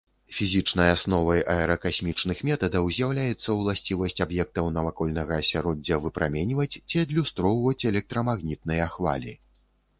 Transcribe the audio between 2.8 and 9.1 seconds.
з'яўляецца ўласцівасць аб'ектаў навакольнага асяроддзя выпраменьваць ці адлюстроўваць электрамагнітныя